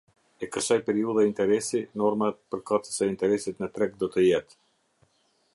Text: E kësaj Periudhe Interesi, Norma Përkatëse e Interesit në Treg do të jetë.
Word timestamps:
E 0.45 0.47
kësaj 0.53 0.77
Periudhe 0.87 1.25
Interesi, 1.31 1.83
Norma 2.03 2.31
Përkatëse 2.55 3.07
e 3.09 3.13
Interesit 3.13 3.65
në 3.65 3.73
Treg 3.77 3.97
do 4.05 4.13
të 4.17 4.29
jetë. 4.29 4.63